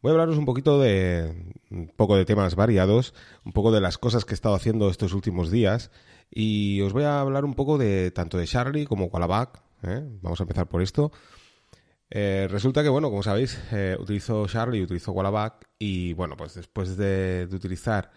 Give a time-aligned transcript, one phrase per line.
[0.00, 3.14] Voy a hablaros un poquito de un poco de temas variados,
[3.44, 5.90] un poco de las cosas que he estado haciendo estos últimos días
[6.30, 9.60] y os voy a hablar un poco de tanto de Charlie como Wallaback.
[9.82, 10.06] ¿eh?
[10.22, 11.10] Vamos a empezar por esto.
[12.10, 16.54] Eh, resulta que, bueno, como sabéis, eh, utilizo Charlie y utilizo Wallaback y, bueno, pues
[16.54, 18.10] después de, utilizar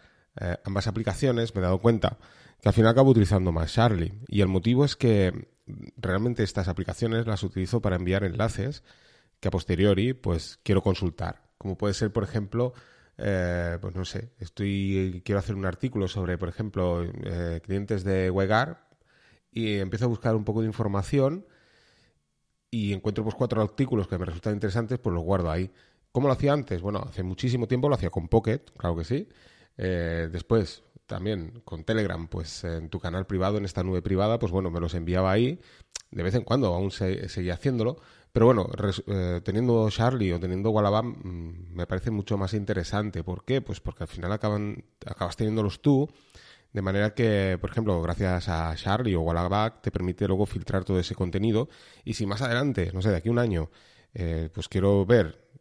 [0.63, 2.17] ambas aplicaciones me he dado cuenta
[2.61, 5.49] que al final acabo utilizando más Charlie y el motivo es que
[5.97, 8.81] realmente estas aplicaciones las utilizo para enviar enlaces
[9.41, 12.73] que a posteriori pues quiero consultar como puede ser, por ejemplo,
[13.19, 18.31] eh, pues no sé, estoy quiero hacer un artículo sobre, por ejemplo, eh, clientes de
[18.31, 18.89] Wegar
[19.51, 21.45] y empiezo a buscar un poco de información
[22.71, 25.69] y encuentro pues cuatro artículos que me resultan interesantes, pues los guardo ahí.
[26.11, 26.81] ¿Cómo lo hacía antes?
[26.81, 29.29] Bueno, hace muchísimo tiempo lo hacía con Pocket, claro que sí.
[29.77, 34.51] Eh, después, también con Telegram, pues en tu canal privado, en esta nube privada, pues
[34.51, 35.59] bueno, me los enviaba ahí.
[36.09, 37.97] De vez en cuando aún seguía haciéndolo,
[38.31, 38.69] pero bueno,
[39.07, 43.23] eh, teniendo Charlie o teniendo Wallabam mm, me parece mucho más interesante.
[43.23, 43.61] ¿Por qué?
[43.61, 46.09] Pues porque al final acaban, acabas teniéndolos tú,
[46.73, 50.99] de manera que, por ejemplo, gracias a Charlie o Wallaback te permite luego filtrar todo
[50.99, 51.69] ese contenido.
[52.05, 53.69] Y si más adelante, no sé, de aquí a un año,
[54.13, 55.51] eh, pues quiero ver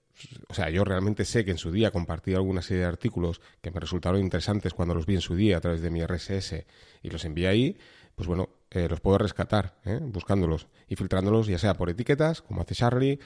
[0.48, 3.70] o sea, yo realmente sé que en su día compartí alguna serie de artículos que
[3.70, 6.64] me resultaron interesantes cuando los vi en su día a través de mi RSS
[7.02, 7.78] y los envié ahí,
[8.14, 9.98] pues bueno, eh, los puedo rescatar, ¿eh?
[10.00, 13.18] buscándolos y filtrándolos ya sea por etiquetas, como hace Charlie,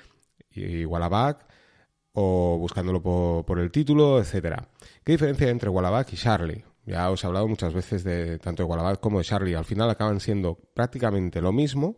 [0.51, 1.47] y Wallaback,
[2.13, 4.69] o buscándolo por, el título, etcétera.
[5.05, 6.65] ¿Qué diferencia hay entre Wallaback y Charlie?
[6.87, 9.55] Ya os he hablado muchas veces de tanto de Wallaback como de Charlie.
[9.55, 11.97] Al final acaban siendo prácticamente lo mismo,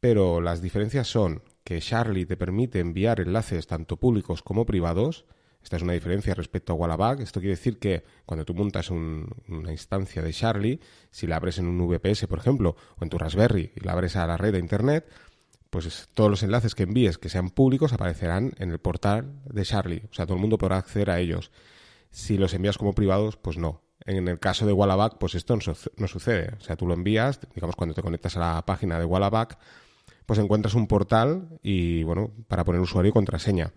[0.00, 5.26] pero las diferencias son que Charlie te permite enviar enlaces tanto públicos como privados,
[5.62, 7.20] esta es una diferencia respecto a Wallaback.
[7.20, 10.80] Esto quiere decir que cuando tú montas una instancia de Charlie,
[11.10, 14.16] si la abres en un VPS, por ejemplo, o en tu Raspberry y la abres
[14.16, 15.06] a la red de Internet,
[15.70, 20.02] pues todos los enlaces que envíes que sean públicos aparecerán en el portal de Charlie.
[20.10, 21.52] O sea, todo el mundo podrá acceder a ellos.
[22.10, 23.82] Si los envías como privados, pues no.
[24.04, 26.54] En el caso de Wallaback, pues esto no, sucede.
[26.58, 29.58] O sea, tú lo envías, digamos, cuando te conectas a la página de Wallaback,
[30.26, 33.72] pues encuentras un portal y, bueno, para poner usuario y contraseña.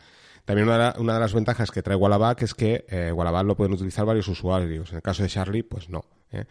[0.45, 4.05] También una de, las ventajas que trae Wallaback es que eh, Wallaback lo pueden utilizar
[4.05, 4.89] varios usuarios.
[4.89, 6.03] En el caso de Charlie, pues no.
[6.31, 6.45] ¿eh?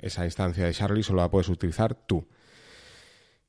[0.00, 2.26] Esa, instancia de Charlie solo la puedes utilizar tú.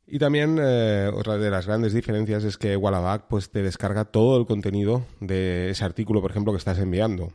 [0.08, 4.40] Y también eh, otra de las grandes diferencias es que Wallaback pues, te descarga todo
[4.40, 7.34] el contenido de ese artículo, por ejemplo, que estás enviando.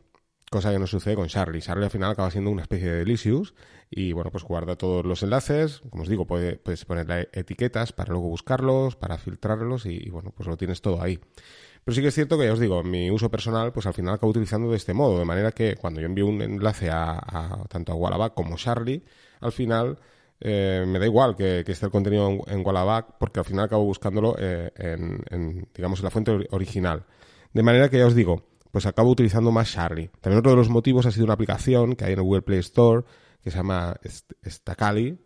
[0.51, 1.61] Cosa que no sucede con Charlie.
[1.61, 3.55] Charlie al final acaba siendo una especie de Delicious
[3.91, 5.83] y bueno, pues guarda todos los enlaces.
[5.91, 10.49] Como os digo, puedes ponerle etiquetas para luego buscarlos, para filtrarlos y, y bueno, pues
[10.49, 11.21] lo tienes todo ahí.
[11.85, 14.15] Pero sí que es cierto que ya os digo, mi uso personal, pues al final
[14.15, 17.93] acabo utilizando de este modo, de manera que cuando yo envío un enlace a, tanto
[17.93, 19.03] a Wallaback como Charlie,
[19.41, 19.99] al final
[20.41, 23.85] eh, me da igual que, esté el contenido en, en, Wallaback, porque al final acabo
[23.85, 27.05] buscándolo eh, en, digamos, en la fuente original.
[27.53, 30.11] De manera que ya os digo, pues acabo utilizando más Charlie.
[30.21, 32.61] También otro de los motivos ha sido una aplicación que hay en el Google Play
[32.61, 33.05] Store
[33.43, 33.95] que se llama
[34.43, 35.19] Stacali,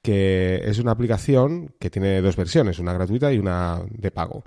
[0.00, 4.44] que es una aplicación que tiene dos versiones, una gratuita y una de pago.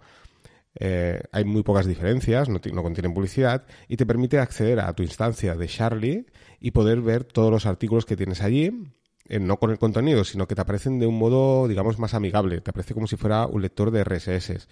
[0.76, 5.56] Eh, hay muy pocas diferencias, no, contienen publicidad y te permite acceder a tu instancia
[5.56, 6.26] de Charlie
[6.60, 8.72] y poder ver todos los artículos que tienes allí,
[9.28, 12.62] eh, no con el contenido, sino que te aparecen de un modo, digamos, más amigable.
[12.62, 14.68] Te aparece como si fuera un lector de RSS.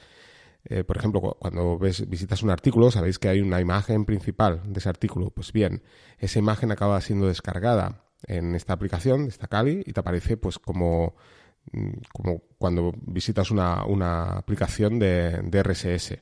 [0.66, 4.80] Eh, por ejemplo, cuando ves, visitas un artículo, sabéis que hay una imagen principal de
[4.80, 5.32] ese artículo.
[5.32, 5.84] Pues bien,
[6.20, 11.16] esa imagen acaba siendo descargada en esta aplicación, esta Kali, y te aparece pues como
[12.14, 16.20] como cuando visitas una, una aplicación de, de, RSS.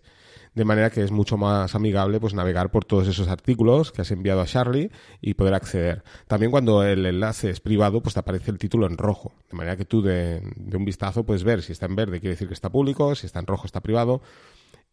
[0.53, 4.11] De manera que es mucho más amigable pues navegar por todos esos artículos que has
[4.11, 4.89] enviado a Charlie
[5.19, 6.03] y poder acceder.
[6.28, 9.34] También cuando el enlace es privado, pues te aparece el título en rojo.
[9.51, 12.35] De manera que tú de, de un vistazo puedes ver si está en verde quiere
[12.35, 14.22] decir que está público, si está en rojo está privado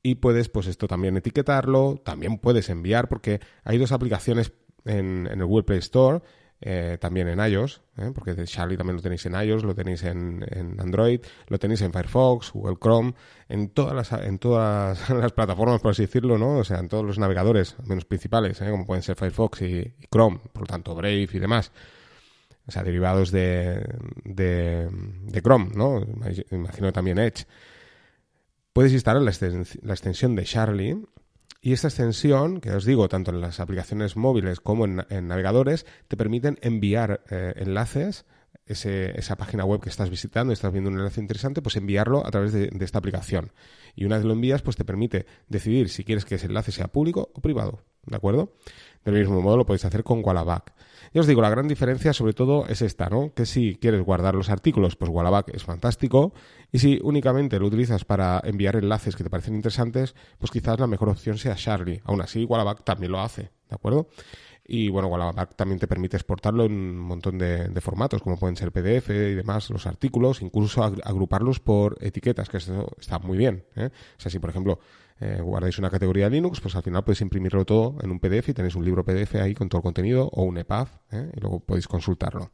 [0.03, 4.53] y puedes pues esto también etiquetarlo, también puedes enviar porque hay dos aplicaciones
[4.85, 6.23] en, en el Google Play Store
[6.65, 8.12] eh, también en iOS, ¿eh?
[8.15, 10.45] porque Charlie también lo tenéis en iOS, lo tenéis en,
[10.78, 13.15] Android, lo tenéis en Firefox, Google Chrome,
[13.49, 16.59] en todas las, en todas las plataformas, por así decirlo, ¿no?
[16.59, 18.70] O sea, en todos los navegadores, menos principales, ¿eh?
[18.70, 21.73] como pueden ser Firefox y, Chrome, por lo tanto Brave y demás.
[22.67, 23.85] O sea, derivados de,
[24.25, 26.00] de, Chrome, ¿no?
[26.53, 27.44] Imagino también Edge.
[28.73, 30.97] Puedes instalar la, extensión de Charlie
[31.64, 36.17] y esta extensión, que os digo, tanto en las aplicaciones móviles como en, navegadores, te
[36.17, 38.26] permiten enviar eh, enlaces,
[38.67, 42.53] esa página web que estás visitando, estás viendo un enlace interesante, pues enviarlo a través
[42.53, 43.53] de, esta aplicación.
[43.94, 46.88] Y una vez lo envías, pues te permite decidir si quieres que ese enlace sea
[46.88, 47.85] público o privado.
[48.06, 48.52] ¿De acuerdo?
[49.04, 50.72] Del mismo modo lo podéis hacer con Wallaback.
[51.12, 53.34] Ya os digo, la gran diferencia sobre todo es esta, ¿no?
[53.34, 56.32] Que si quieres guardar los artículos, pues Wallaback es fantástico.
[56.70, 60.87] Y si únicamente lo utilizas para enviar enlaces que te parecen interesantes, pues quizás la
[60.87, 62.00] mejor opción sea Charlie.
[62.04, 64.08] Aún así, Wallaback también lo hace, ¿de acuerdo?
[64.64, 68.70] Y bueno, Wallaback también te permite exportarlo en un montón de, formatos, como pueden ser
[68.70, 73.64] PDF y demás, los artículos, incluso agruparlos por etiquetas, que eso está muy bien.
[73.75, 73.90] ¿eh?
[74.16, 74.78] O sea, si por ejemplo
[75.23, 78.55] eh, guardáis una categoría Linux, pues al final podéis imprimirlo todo en un PDF y
[78.55, 81.31] tenéis un libro PDF ahí con todo el contenido o un EPUB ¿eh?
[81.37, 82.51] y luego podéis consultarlo.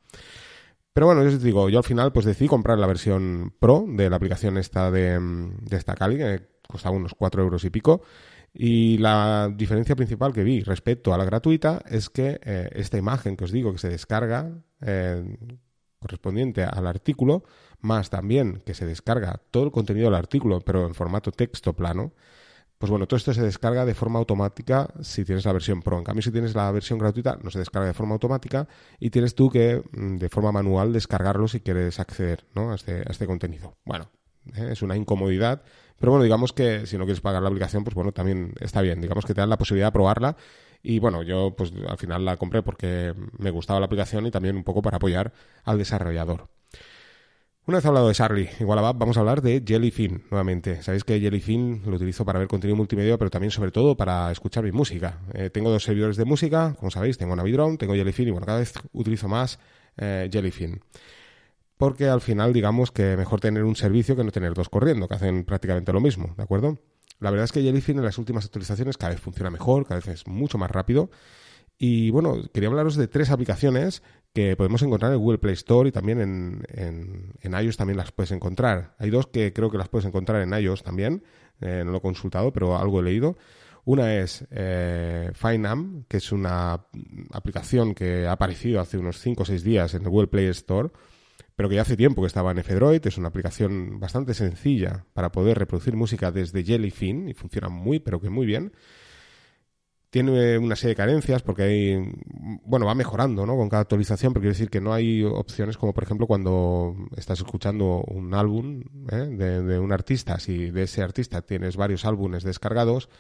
[0.93, 4.11] Pero bueno, yo os digo, yo al final pues decidí comprar la versión Pro de
[4.11, 8.03] la aplicación esta de, de esta Kali, que costaba unos 4 euros y pico.
[8.53, 13.37] Y la diferencia principal que vi respecto a la gratuita es que eh, esta imagen
[13.37, 14.50] que os digo que se descarga
[15.99, 17.44] correspondiente al artículo,
[17.81, 22.12] más también que se descarga todo el contenido del artículo, pero en formato texto plano,
[22.78, 25.98] pues bueno, todo esto se descarga de forma automática si tienes la versión Pro.
[25.98, 28.69] En cambio, si tienes la versión gratuita, no se descarga de forma automática
[29.00, 33.10] y tienes tú que, mm, de forma manual, descargarlo si quieres acceder a, este, a
[33.10, 33.76] este contenido.
[33.84, 34.10] Bueno,
[34.54, 34.69] ¿eh?
[34.70, 35.62] es una incomodidad,
[35.98, 39.00] pero bueno, digamos que si no quieres pagar la aplicación, pues bueno, también está bien.
[39.00, 40.36] Digamos que te dan la posibilidad de probarla
[40.81, 44.56] y bueno, yo pues al final la compré porque me gustaba la aplicación y también
[44.56, 45.32] un poco para apoyar
[45.64, 46.48] al desarrollador.
[47.69, 50.82] Una vez hablado de Charlie y vamos a hablar de Jellyfin nuevamente.
[50.82, 54.65] Sabéis que Jellyfin lo utilizo para ver contenido multimedia, pero también sobre todo para escuchar
[54.65, 55.19] mi música.
[55.35, 58.61] Eh, tengo dos servidores de música, como sabéis, tengo Navidrone, tengo Jellyfin y bueno, cada
[58.61, 59.59] vez utilizo más
[59.99, 60.81] eh, Jellyfin.
[61.76, 65.17] Porque al final digamos que mejor tener un servicio que no tener dos corriendo, que
[65.17, 66.79] hacen prácticamente lo mismo, ¿de acuerdo?
[67.20, 70.09] La verdad es que Jellyfin en las últimas actualizaciones cada vez funciona mejor, cada vez
[70.09, 71.11] es mucho más rápido.
[71.76, 74.03] Y bueno, quería hablaros de tres aplicaciones
[74.38, 76.62] que podemos encontrar en Google Play Store y también en,
[77.43, 78.94] en, iOS también las puedes encontrar.
[79.00, 81.25] Hay dos que creo que las puedes encontrar en iOS también,
[81.61, 83.37] eh, no lo he consultado, pero algo he leído.
[83.85, 85.32] Una es eh,
[86.06, 86.85] que es una
[87.32, 90.91] aplicación que ha aparecido hace unos 5 o 6 días en el Google Play Store,
[91.56, 93.05] pero que ya hace tiempo que estaba en F-Droid.
[93.05, 98.20] Es una aplicación bastante sencilla para poder reproducir música desde Jellyfin y funciona muy, pero
[98.20, 98.70] que muy bien
[100.10, 102.12] tiene una serie de carencias porque hay,
[102.64, 103.56] bueno, va mejorando, ¿no?
[103.56, 107.38] Con cada actualización, pero quiere decir que no hay opciones como, por ejemplo, cuando estás
[107.40, 109.26] escuchando un álbum ¿eh?
[109.26, 113.10] de, un artista, si de ese artista tienes varios álbumes descargados,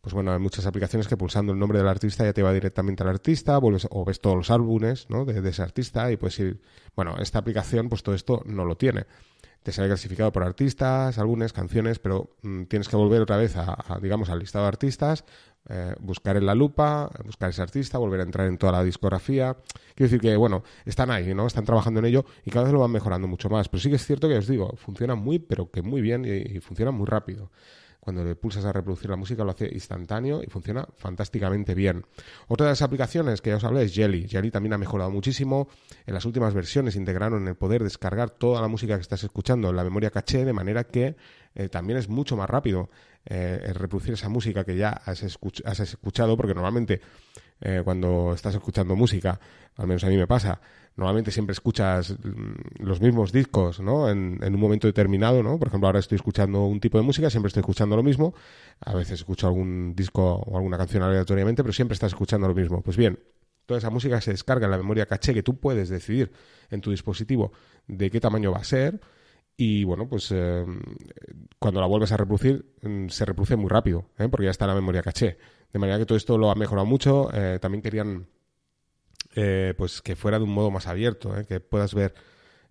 [0.00, 3.02] pues bueno, hay muchas aplicaciones que pulsando el nombre del artista ya te va directamente
[3.02, 5.24] al artista, vuelves, o ves todos los álbumes, ¿no?
[5.24, 6.60] De, ese artista y puedes ir,
[6.94, 9.06] bueno, esta aplicación, pues todo esto no lo tiene
[9.62, 13.98] te sale clasificado por artistas, álbumes, canciones, pero mm, tienes que volver otra vez a,
[14.00, 15.24] digamos, al listado de artistas,
[15.68, 19.56] eh, buscar en la lupa, buscar ese artista, volver a entrar en toda la discografía.
[19.94, 21.46] Quiero decir que, bueno, están ahí, ¿no?
[21.46, 23.68] Están trabajando en ello y cada vez lo van mejorando mucho más.
[23.68, 26.60] Pero sí que es cierto que os digo, funciona muy, pero que muy bien y
[26.60, 27.50] funciona muy rápido
[28.00, 32.04] cuando le pulsas a reproducir la música lo hace instantáneo y funciona fantásticamente bien.
[32.48, 34.26] Otra de las aplicaciones que ya os hablé es Jelly.
[34.28, 35.68] Jelly también ha mejorado muchísimo.
[36.06, 39.76] En las últimas versiones integraron el poder descargar toda la música que estás escuchando en
[39.76, 41.16] la memoria caché de manera que
[41.54, 42.90] eh, también es mucho más rápido
[43.26, 45.22] eh, reproducir esa música que ya has,
[45.64, 47.00] has escuchado porque normalmente
[47.60, 49.38] eh, cuando estás escuchando música,
[49.76, 50.60] al menos a mí me pasa,
[50.96, 54.08] normalmente siempre escuchas mm, los mismos discos, ¿no?
[54.08, 55.58] En, un momento determinado, ¿no?
[55.58, 58.34] Por ejemplo, ahora estoy escuchando un tipo de música, siempre estoy escuchando lo mismo.
[58.80, 62.82] A veces escucho algún disco o alguna canción aleatoriamente, pero siempre estás escuchando lo mismo.
[62.82, 63.18] Pues bien,
[63.66, 66.32] toda esa música se descarga en la memoria caché que tú puedes decidir
[66.70, 67.52] en tu dispositivo
[67.86, 69.00] de qué tamaño va a ser.
[69.56, 70.64] Y bueno, pues eh,
[71.58, 74.28] cuando la vuelves a reproducir, mm, se reproduce muy rápido, ¿eh?
[74.28, 75.36] porque ya está en la memoria caché.
[75.72, 77.30] De manera que todo esto lo ha mejorado mucho.
[77.32, 78.26] Eh, también querían
[79.34, 82.14] eh, pues que fuera de un modo más abierto, eh, que puedas ver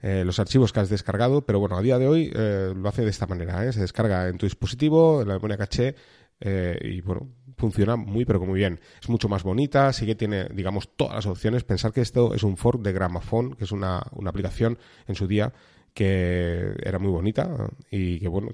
[0.01, 3.27] los archivos que has descargado, pero bueno, a día de hoy lo hace de esta
[3.27, 5.93] manera, se descarga en tu dispositivo, en la memoria caché,
[6.39, 7.27] y bueno,
[7.57, 8.79] funciona muy pero muy bien.
[9.01, 11.65] Es mucho más bonita, sí que tiene, digamos, todas las opciones.
[11.65, 15.27] Pensar que esto es un fork de Gramophone, que es una, una aplicación en su
[15.27, 15.51] día
[15.93, 18.49] que era muy bonita y que bueno,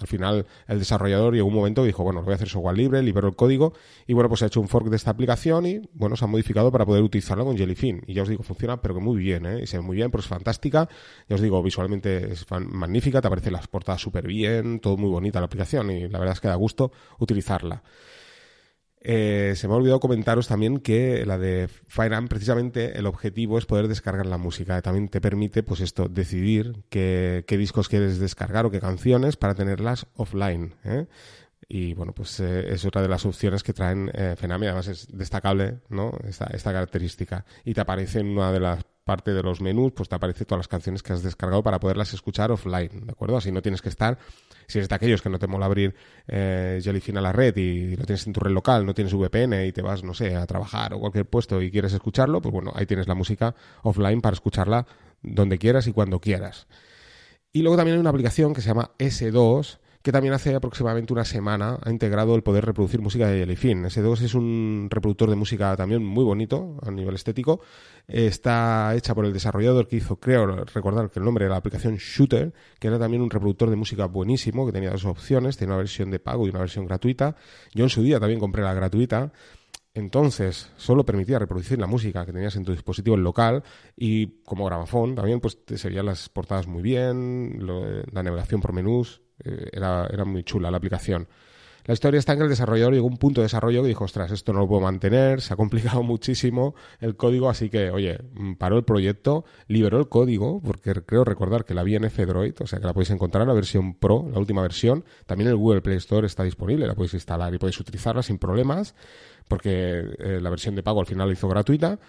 [0.00, 3.28] al final el desarrollador llegó un momento dijo, bueno, voy a hacer software libre, libero
[3.28, 3.72] el código
[4.06, 6.70] y bueno, pues ha hecho un fork de esta aplicación y bueno, se ha modificado
[6.70, 9.60] para poder utilizarlo con Jellyfin y ya os digo, funciona pero que muy bien, ¿eh?
[9.62, 10.88] y se ve muy bien, pero es fantástica,
[11.28, 15.40] ya os digo, visualmente es magnífica, te aparecen las portadas súper bien, todo muy bonita
[15.40, 17.82] la aplicación y la verdad es que da gusto utilizarla.
[19.08, 23.64] Eh, se me ha olvidado comentaros también que la de FireArm, precisamente el objetivo es
[23.64, 24.82] poder descargar la música.
[24.82, 30.08] También te permite, pues esto, decidir qué, discos quieres descargar o qué canciones para tenerlas
[30.16, 30.74] offline.
[30.82, 31.06] ¿eh?
[31.68, 34.66] Y bueno, pues eh, es otra de las opciones que traen Fenami.
[34.66, 36.10] Además es destacable, ¿no?
[36.26, 37.44] Esta, esta característica.
[37.64, 40.58] Y te aparece en una de las parte de los menús, pues te aparece todas
[40.58, 43.36] las canciones que has descargado para poderlas escuchar offline, ¿de acuerdo?
[43.36, 44.18] Así no tienes que estar,
[44.66, 45.94] si eres de aquellos que no te mola abrir
[46.26, 49.64] eh, Jellyfin a la red y lo tienes en tu red local, no tienes VPN
[49.64, 52.72] y te vas, no sé, a trabajar o cualquier puesto y quieres escucharlo, pues bueno,
[52.74, 54.88] ahí tienes la música offline para escucharla
[55.22, 56.66] donde quieras y cuando quieras.
[57.52, 61.24] Y luego también hay una aplicación que se llama S2, que también hace aproximadamente una
[61.24, 63.86] semana ha integrado el poder reproducir música de Jellyfin.
[63.86, 67.60] S2 es un reproductor de música también muy bonito a nivel estético.
[68.06, 71.96] Está hecha por el desarrollador que hizo, creo recordar que el nombre de la aplicación
[71.96, 75.78] Shooter, que era también un reproductor de música buenísimo, que tenía dos opciones, tenía una
[75.78, 77.34] versión de pago y una versión gratuita.
[77.74, 79.32] Yo en su día también compré la gratuita.
[79.92, 83.64] Entonces, solo permitía reproducir la música que tenías en tu dispositivo local
[83.96, 87.58] y como grabafón también, pues te seguían las portadas muy bien,
[88.12, 91.28] la navegación por menús, eh, era, muy chula la aplicación.
[91.84, 94.04] La historia está en que el desarrollador llegó a un punto de desarrollo que dijo,
[94.04, 98.18] ostras, esto no lo puedo mantener, se ha complicado muchísimo el código, así que, oye,
[98.34, 102.54] mm, paró el proyecto, liberó el código, porque creo recordar que la vi en F-Droid,
[102.60, 105.04] o sea que la podéis encontrar en la versión Pro, la última versión.
[105.26, 108.96] También el Google Play Store está disponible, la podéis instalar y podéis utilizarla sin problemas,
[109.46, 112.00] porque eh, la versión de pago al final la hizo gratuita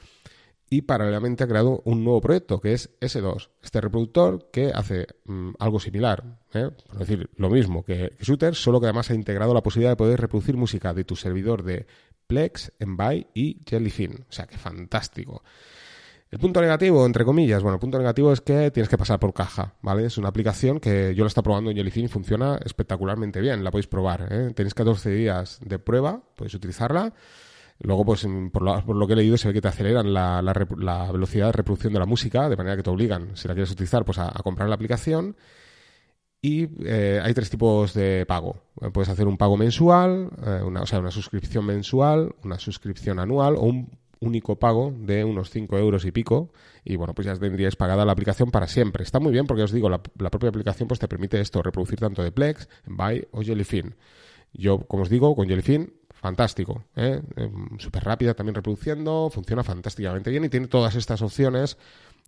[0.70, 5.52] y paralelamente ha creado un nuevo proyecto que es S2, este reproductor que hace mm,
[5.60, 6.70] algo similar, ¿eh?
[6.92, 10.20] es decir, lo mismo que, Shooter, solo que además ha integrado la posibilidad de poder
[10.20, 11.88] reproducir música de tu servidor de
[12.28, 14.26] Plex, Envy y Jellyfin.
[14.30, 15.44] O sea, que fantástico.
[16.30, 19.34] El punto negativo, entre comillas, bueno, el punto negativo es que tienes que pasar por
[19.34, 20.06] caja, ¿vale?
[20.06, 23.72] Es una aplicación que yo la está probando en Jellyfin y funciona espectacularmente bien, la
[23.72, 24.52] podéis probar, ¿eh?
[24.54, 27.14] Tenéis 14 días de prueba, podéis utilizarla
[27.80, 30.42] Luego, pues por lo, que he leído, se ve que te aceleran la,
[31.12, 34.04] velocidad de reproducción de la música, de manera que te obligan, si la quieres utilizar,
[34.04, 35.36] pues a, comprar la aplicación.
[36.42, 38.62] Y eh, hay tres tipos de pago.
[38.82, 43.20] Eh, puedes hacer un pago mensual, eh, una, o sea, una suscripción mensual, una suscripción
[43.20, 46.52] anual o un único pago de unos 5 euros y pico.
[46.84, 49.04] Y bueno, pues ya tendrías pagada la aplicación para siempre.
[49.04, 52.00] Está muy bien porque os digo, la, la propia aplicación pues te permite esto, reproducir
[52.00, 53.96] tanto de Plex, Buy o Jellyfin.
[54.54, 55.92] Yo, como os digo, con Jellyfin
[56.28, 56.84] fantástico.
[56.96, 57.22] ¿eh?
[57.36, 61.78] Em, Súper rápida también reproduciendo, funciona fantásticamente bien y tiene todas estas opciones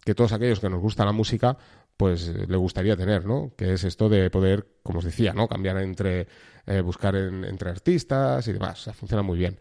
[0.06, 1.58] que todos aquellos que nos gusta la música
[1.98, 3.52] pues le gustaría tener, ¿no?
[3.58, 5.50] Que es esto de poder, como os decía, ¿no?
[5.50, 6.28] Cambiar entre,
[6.66, 8.90] eh, buscar entre artistas y demás.
[8.94, 9.60] Funciona muy bien.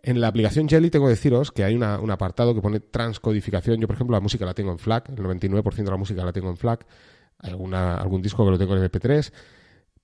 [0.00, 3.80] En la aplicación Jelly tengo que deciros que hay un apartado que pone transcodificación.
[3.80, 6.32] Yo, por ejemplo, la música la tengo en FLAC, el 99% de la música la
[6.32, 6.86] tengo en FLAC.
[7.40, 9.32] Alguna, algún disco que lo tengo en MP3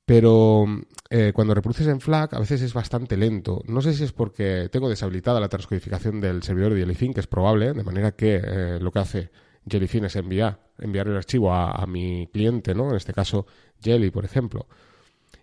[0.09, 0.65] pero
[1.11, 3.63] eh, cuando reproduces en FLAC a veces es bastante lento.
[3.67, 7.27] No sé si es porque tengo deshabilitada la transcodificación del servidor de Jellyfin, que es
[7.27, 9.31] probable, de manera que eh, lo que hace
[9.71, 12.89] Jellyfin es enviar, enviar el archivo a, mi cliente, ¿no?
[12.89, 13.45] En este caso,
[13.83, 14.67] Jelly, por ejemplo.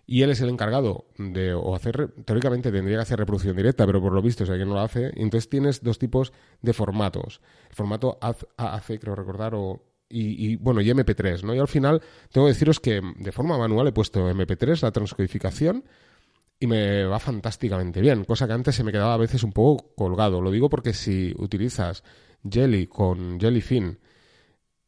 [0.04, 4.00] Y él es el encargado de, o hacer, teóricamente tendría que hacer reproducción directa, pero
[4.00, 5.12] por lo visto, o sea, que no lo hace.
[5.14, 7.40] entonces tienes dos tipos de formatos.
[7.70, 11.54] El formato AAC, creo recordar, o y, bueno, y MP3, ¿no?
[11.54, 15.84] Y al final tengo que deciros que de forma manual he puesto MP3, la transcodificación,
[16.58, 19.94] y me va fantásticamente bien, cosa que antes se me quedaba a veces un poco
[19.94, 20.40] colgado.
[20.40, 22.02] Lo digo porque si utilizas
[22.48, 23.98] Jelly con Jellyfin,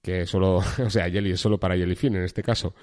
[0.02, 2.74] que solo, o sea, Jelly es solo para Jellyfin en este caso,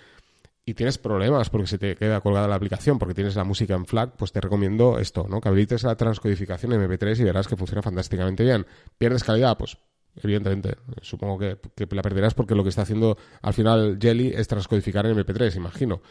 [0.65, 3.85] y tienes problemas porque se te queda colgada la aplicación, porque tienes la música en
[3.85, 5.39] FLAC, pues te recomiendo esto, ¿no?
[5.39, 8.65] Que habilites la transcodificación en MP3 y verás que funciona fantásticamente bien.
[8.97, 9.57] ¿Pierdes calidad?
[9.57, 9.77] Pues
[10.21, 10.75] evidentemente.
[11.01, 11.57] Supongo que,
[11.91, 16.01] la perderás porque lo que está haciendo al final Jelly es transcodificar en MP3, imagino.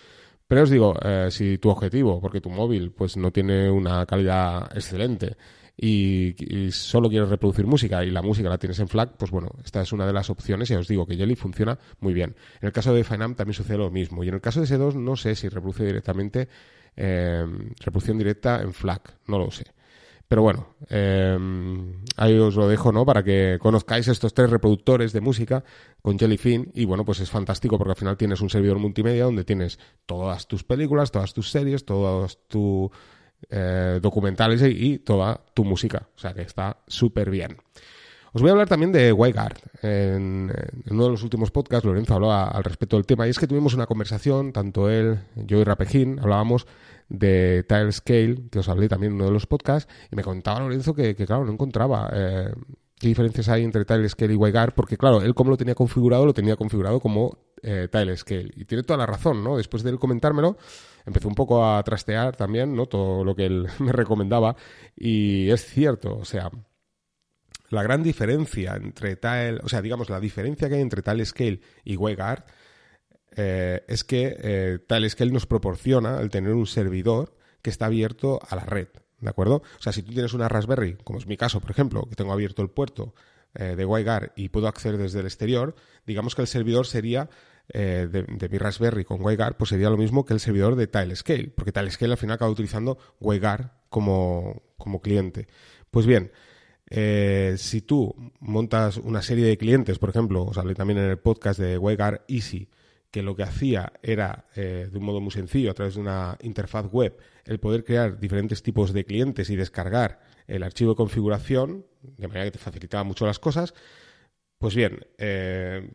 [0.46, 4.70] Pero os digo, eh, si tu objetivo, porque tu móvil pues no tiene una calidad
[4.76, 5.36] excelente
[5.76, 9.80] y, solo quieres reproducir música y la música la tienes en FLAC, pues bueno, esta
[9.80, 12.36] es una de las opciones y os digo que Jelly funciona muy bien.
[12.60, 14.94] En el caso de Finam también sucede lo mismo y en el caso de S2
[14.94, 16.48] no sé si reproduce directamente
[16.96, 17.44] eh,
[17.80, 19.64] reproducción directa en FLAC, no lo sé.
[20.28, 21.38] Pero bueno, eh,
[22.16, 23.04] ahí os lo dejo, ¿no?
[23.04, 25.64] Para que conozcáis estos tres reproductores de música
[26.02, 26.72] con Jellyfin.
[26.74, 30.48] Y bueno, pues es fantástico porque al final tienes un servidor multimedia donde tienes todas
[30.48, 32.90] tus películas, todas tus series, todos tus
[33.50, 36.08] eh, documentales y, toda tu música.
[36.16, 37.58] O sea que está súper bien.
[38.32, 39.58] Os voy a hablar también de WireGuard.
[39.82, 40.52] En,
[40.90, 43.74] uno de los últimos podcasts, Lorenzo hablaba al respecto del tema y es que tuvimos
[43.74, 46.66] una conversación, tanto él, yo y Rapejín, hablábamos
[47.08, 50.60] de Tile Scale, que os hablé también en uno de los podcasts, y me contaba
[50.60, 52.52] Lorenzo que, claro, no encontraba eh,
[52.98, 56.26] qué diferencias hay entre Tile Scale y WireGuard, porque claro, él como lo tenía configurado,
[56.26, 58.50] lo tenía configurado como eh, Tile Scale.
[58.56, 59.56] Y tiene toda la razón, ¿no?
[59.56, 60.56] Después de él comentármelo,
[61.06, 62.86] empezó un poco a trastear también, ¿no?
[62.86, 64.56] Todo lo que él me recomendaba,
[64.96, 66.50] y es cierto, o sea
[67.70, 71.60] la gran diferencia entre Tile, o sea, digamos, la diferencia que hay entre Tile Scale
[71.84, 72.44] y WireGuard
[73.36, 78.56] eh, es que eh, Scale nos proporciona el tener un servidor que está abierto a
[78.56, 78.88] la red,
[79.20, 79.56] ¿de acuerdo?
[79.78, 82.32] O sea, si tú tienes una Raspberry, como es mi caso, por ejemplo, que tengo
[82.32, 83.14] abierto el puerto
[83.54, 85.74] eh, de WireGuard y puedo acceder desde el exterior,
[86.06, 87.30] digamos que el servidor sería
[87.72, 91.48] eh, de, mi Raspberry con WireGuard, pues sería lo mismo que el servidor de Tilescale,
[91.48, 95.48] porque Tilescale al final acaba utilizando WireGuard como, como cliente.
[95.90, 96.30] Pues bien,
[96.90, 101.58] si tú montas una serie de clientes, por ejemplo, os hablé también en el podcast
[101.58, 102.68] de WireGuard Easy,
[103.14, 106.90] que lo que hacía era, de un modo muy sencillo, a través de una interfaz
[106.90, 110.18] web, el poder crear diferentes tipos de clientes y descargar
[110.48, 113.72] el archivo de configuración, de manera que te facilitaba mucho las cosas,
[114.58, 115.92] pues bien, eh,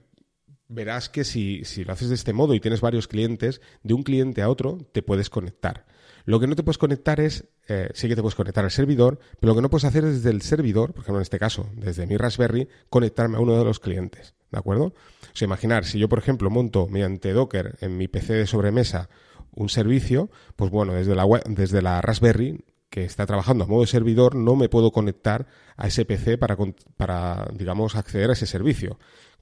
[0.70, 4.42] verás que si, lo haces de este modo y tienes varios clientes, de un cliente
[4.42, 5.86] a otro te puedes conectar.
[6.24, 9.20] Lo que no te puedes conectar es, eh, sí que te puedes conectar al servidor,
[9.42, 11.70] pero lo que no puedes hacer es desde el servidor, por ejemplo en este caso,
[11.76, 14.39] desde mi Raspberry, conectarme a uno de los clientes.
[14.52, 14.86] ¿De acuerdo?
[14.86, 14.94] O
[15.34, 19.10] sea, imaginar, si yo, por ejemplo, monto mediante Docker en mi PC de sobremesa
[19.52, 23.88] un servicio, pues bueno, desde la, desde la Raspberry que está trabajando a modo de
[23.88, 25.46] servidor, no me puedo conectar
[25.78, 26.58] a ese PC para,
[26.98, 28.98] para, digamos, acceder a ese servicio.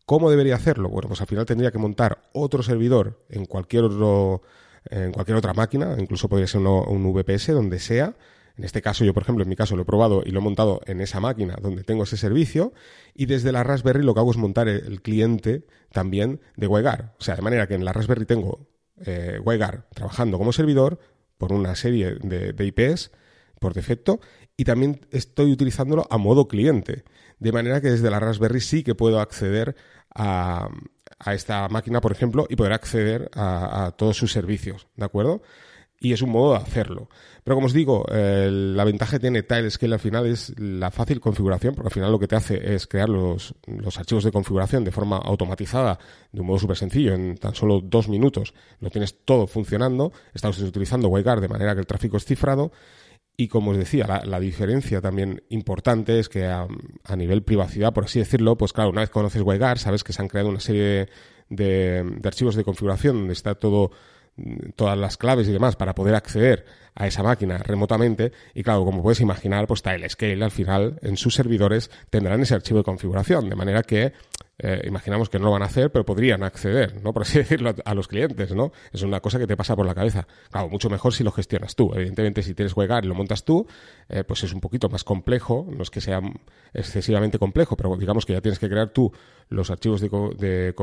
[0.05, 0.89] ¿Cómo debería hacerlo?
[0.89, 4.41] Bueno, pues al final tendría que montar otro servidor en cualquier otro,
[4.89, 8.15] en cualquier otra máquina, incluso podría ser un VPS, donde sea.
[8.57, 10.43] En este caso, yo, por ejemplo, en mi caso lo he probado y lo he
[10.43, 12.73] montado en esa máquina donde tengo ese servicio.
[13.13, 17.13] Y desde la Raspberry lo que hago es montar el, cliente también de WireGuard.
[17.19, 18.67] O sea, de manera que en la Raspberry tengo
[19.05, 19.39] eh,
[19.93, 20.99] trabajando como servidor
[21.37, 23.11] por una serie de, de IPs
[23.59, 24.19] por defecto
[24.55, 27.03] y también estoy utilizándolo a modo cliente.
[27.39, 29.75] De manera que desde la Raspberry sí que puedo acceder
[30.13, 30.69] a,
[31.27, 35.41] esta máquina, por ejemplo, y poder acceder a, todos sus servicios, ¿de acuerdo?
[35.99, 37.09] Y es un modo de hacerlo.
[37.43, 41.73] Pero como os digo, la ventaja que tiene Tilescale al final es la fácil configuración,
[41.73, 44.91] porque al final lo que te hace es crear los, los archivos de configuración de
[44.91, 45.97] forma automatizada,
[46.31, 50.59] de un modo súper sencillo, en tan solo dos minutos lo tienes todo funcionando, estás
[50.59, 52.71] utilizando WireGuard de manera que el tráfico es cifrado
[53.39, 56.67] y como os decía, la, diferencia también importante es que a,
[57.15, 60.27] nivel privacidad, por así decirlo, pues claro, una vez conoces WireGuard, sabes que se han
[60.27, 61.07] creado una serie
[61.47, 63.91] de, archivos de configuración donde está todo
[64.75, 66.65] todas las claves y demás para poder acceder
[66.95, 68.31] a esa máquina remotamente.
[68.53, 72.79] Y claro, como puedes imaginar, pues Scale al final en sus servidores tendrán ese archivo
[72.79, 74.13] de configuración, de manera que
[74.59, 77.13] eh, imaginamos que no lo van a hacer, pero podrían acceder, ¿no?
[77.13, 78.71] Por así decirlo, a los clientes, ¿no?
[78.91, 80.27] Es una cosa que te pasa por la cabeza.
[80.51, 81.91] Claro, mucho mejor si lo gestionas tú.
[81.93, 83.67] Evidentemente, si tienes jugar y lo montas tú,
[84.09, 85.67] eh, pues es un poquito más complejo.
[85.69, 86.21] No es que sea
[86.73, 89.11] excesivamente complejo, pero digamos que ya tienes que crear tú
[89.49, 90.73] los archivos de,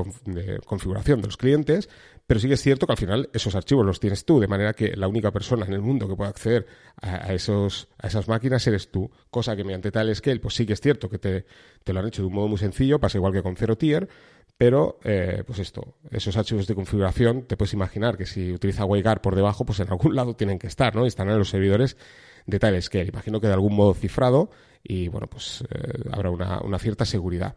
[0.64, 1.88] configuración de los clientes,
[2.27, 4.72] pero sí que es cierto que al final esos archivos los tienes tú, de manera
[4.72, 6.66] que la única persona en el mundo que puede acceder
[7.01, 10.72] a, esos, a esas máquinas eres tú, cosa que mediante tal scale, pues sí que
[10.72, 11.44] es cierto que te,
[11.83, 13.57] te lo han hecho de un modo muy sencillo, pasa igual que con
[14.57, 19.20] Pero, eh, pues esto, esos archivos de configuración, te puedes imaginar que si utiliza WireGuard
[19.20, 21.07] por debajo, pues en algún lado tienen que estar, ¿no?
[21.07, 21.96] Están en los servidores
[22.46, 23.09] de tal scale.
[23.09, 24.50] Imagino que de algún modo cifrado
[24.83, 27.57] y, bueno, pues eh, habrá una, una cierta seguridad.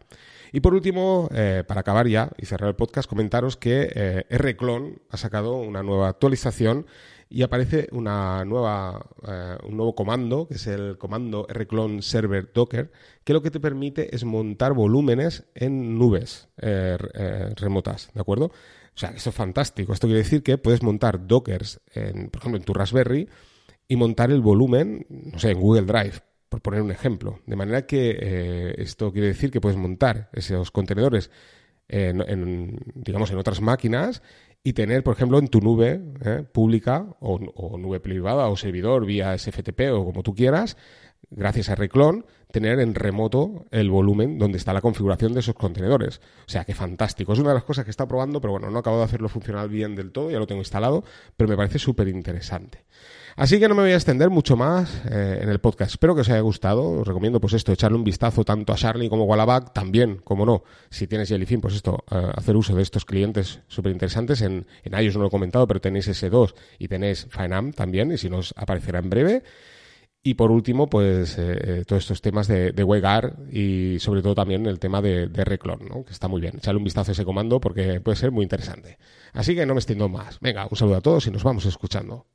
[0.52, 4.96] Y por último, eh, para acabar ya y cerrar el podcast, comentaros que eh, Rclone
[5.10, 6.86] ha sacado una nueva actualización
[7.28, 12.90] y aparece una nueva, eh, un nuevo comando, que es el comando rclone server docker,
[13.24, 18.50] que lo que te permite es montar volúmenes en nubes remotas, ¿de acuerdo?
[18.98, 19.92] O sea, esto es fantástico.
[19.92, 23.28] Esto quiere decir que puedes montar dockers, en, por ejemplo, en tu Raspberry
[23.86, 26.14] y montar el volumen, no sé, en Google Drive,
[26.48, 27.38] por poner un ejemplo.
[27.46, 31.30] De manera que eh, esto quiere decir que puedes montar esos contenedores
[31.86, 34.20] en, digamos, en otras máquinas
[34.68, 37.38] y tener, por ejemplo, en tu nube eh, pública o,
[37.78, 40.76] nube privada o servidor vía SFTP o como tú quieras,
[41.30, 46.20] gracias a Reclon, tener en remoto el volumen donde está la configuración de esos contenedores.
[46.46, 47.32] O sea, que fantástico.
[47.32, 49.68] Es una de las cosas que está probando, pero bueno, no acabo de hacerlo funcionar
[49.68, 51.04] bien del todo, ya lo tengo instalado,
[51.36, 52.84] pero me parece súper interesante.
[53.38, 55.92] Así que no me voy a extender mucho más eh, en el podcast.
[55.92, 56.82] Espero que os haya gustado.
[56.82, 59.72] Os recomiendo, pues esto, echarle un vistazo tanto a Charlie como a Wallaback.
[59.72, 63.92] También, como no, si tienes Jellyfin, pues esto, eh, hacer uso de estos clientes súper
[63.92, 64.42] interesantes.
[64.42, 68.18] En, en iOS no lo he comentado, pero tenéis S2 y tenéis FineAm también, y
[68.18, 69.42] si nos aparecerá en breve.
[70.22, 74.78] Y por último, pues eh, todos estos temas de, de y sobre todo también el
[74.78, 76.04] tema de, de Reclon, ¿no?
[76.04, 76.56] que está muy bien.
[76.56, 78.98] Echarle un vistazo a ese comando porque puede ser muy interesante.
[79.32, 80.38] Así que no me extiendo más.
[80.40, 82.26] Venga, un saludo a todos y nos vamos escuchando.